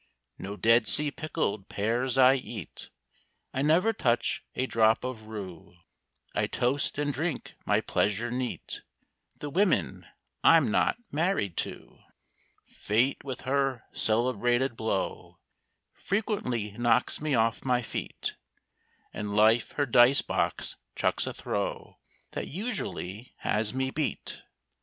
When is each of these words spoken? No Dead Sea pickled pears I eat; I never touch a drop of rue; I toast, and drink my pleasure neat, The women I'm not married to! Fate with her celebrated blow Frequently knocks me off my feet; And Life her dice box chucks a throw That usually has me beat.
No 0.39 0.57
Dead 0.57 0.87
Sea 0.87 1.11
pickled 1.11 1.69
pears 1.69 2.17
I 2.17 2.33
eat; 2.33 2.89
I 3.53 3.61
never 3.61 3.93
touch 3.93 4.43
a 4.55 4.65
drop 4.65 5.03
of 5.03 5.27
rue; 5.27 5.75
I 6.33 6.47
toast, 6.47 6.97
and 6.97 7.13
drink 7.13 7.53
my 7.67 7.81
pleasure 7.81 8.31
neat, 8.31 8.81
The 9.37 9.51
women 9.51 10.07
I'm 10.43 10.71
not 10.71 10.97
married 11.11 11.55
to! 11.57 11.99
Fate 12.65 13.23
with 13.23 13.41
her 13.41 13.83
celebrated 13.93 14.75
blow 14.75 15.37
Frequently 15.93 16.71
knocks 16.71 17.21
me 17.21 17.35
off 17.35 17.63
my 17.63 17.83
feet; 17.83 18.37
And 19.13 19.35
Life 19.35 19.73
her 19.73 19.85
dice 19.85 20.23
box 20.23 20.77
chucks 20.95 21.27
a 21.27 21.33
throw 21.35 21.99
That 22.31 22.47
usually 22.47 23.35
has 23.41 23.71
me 23.75 23.91
beat. 23.91 24.41